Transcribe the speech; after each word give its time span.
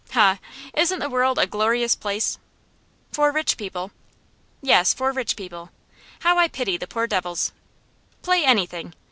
Ha! 0.13 0.39
isn't 0.73 0.97
the 0.97 1.11
world 1.11 1.37
a 1.37 1.45
glorious 1.45 1.93
place?' 1.95 2.39
'For 3.11 3.31
rich 3.31 3.55
people.' 3.55 3.91
'Yes, 4.59 4.95
for 4.95 5.11
rich 5.11 5.35
people. 5.35 5.69
How 6.21 6.39
I 6.39 6.47
pity 6.47 6.75
the 6.75 6.87
poor 6.87 7.05
devils! 7.05 7.51
Play 8.23 8.43
anything. 8.43 8.95